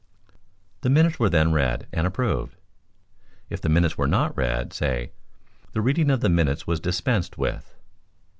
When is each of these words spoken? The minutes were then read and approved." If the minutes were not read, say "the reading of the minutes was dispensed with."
The 0.81 0.89
minutes 0.89 1.19
were 1.19 1.29
then 1.29 1.53
read 1.53 1.87
and 1.93 2.07
approved." 2.07 2.55
If 3.51 3.61
the 3.61 3.69
minutes 3.69 3.99
were 3.99 4.07
not 4.07 4.35
read, 4.35 4.73
say 4.73 5.11
"the 5.73 5.81
reading 5.83 6.09
of 6.09 6.21
the 6.21 6.27
minutes 6.29 6.65
was 6.65 6.79
dispensed 6.79 7.37
with." 7.37 7.75